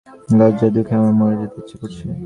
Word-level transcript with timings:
লজ্জায় 0.39 0.71
দুঃখে 0.75 0.93
আমার 0.95 1.13
মরে 1.19 1.35
যেতে 1.41 1.57
ইচ্ছে 1.61 1.75
করছে। 1.81 2.05